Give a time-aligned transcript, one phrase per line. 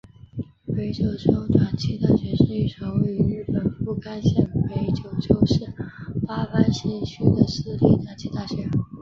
[0.75, 5.71] 北九州短期大学是一所位于日本福冈县北九州市
[6.25, 8.67] 八幡西区的私立短期大学。